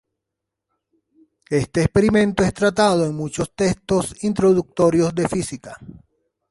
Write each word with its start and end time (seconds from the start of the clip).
Este 1.51 1.83
experimento 1.83 2.41
es 2.41 2.55
tratado 2.55 3.05
en 3.05 3.15
muchos 3.15 3.53
textos 3.53 4.15
introductorios 4.23 5.13
de 5.13 5.27
física. 5.29 5.77